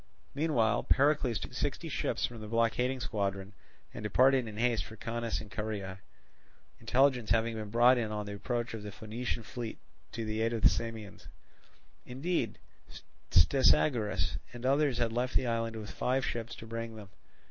[0.33, 3.53] Meanwhile Pericles took sixty ships from the blockading squadron,
[3.93, 5.99] and departed in haste for Caunus and Caria,
[6.79, 9.77] intelligence having been brought in of the approach of the Phoenician fleet
[10.13, 11.27] to the aid of the Samians;
[12.03, 12.57] indeed
[13.29, 17.09] Stesagoras and others had left the island with five ships to bring them.